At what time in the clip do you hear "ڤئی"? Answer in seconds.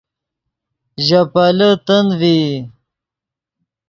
2.19-2.43